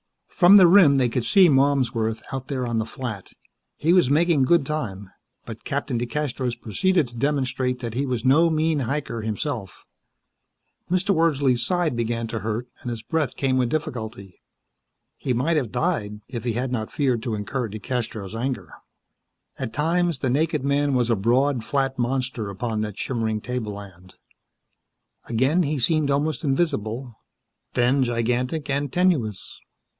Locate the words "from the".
0.29-0.65